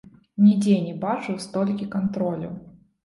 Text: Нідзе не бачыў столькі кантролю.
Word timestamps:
Нідзе 0.45 0.77
не 0.87 0.95
бачыў 1.05 1.37
столькі 1.45 1.91
кантролю. 1.97 2.51